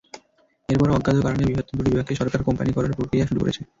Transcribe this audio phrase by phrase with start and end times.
[0.69, 3.61] এরপরও অজ্ঞাত কারণে বৃহত্তর দুটি বিভাগকে সরকার কোম্পানি করার প্রক্রিয়া শুরু করেছে।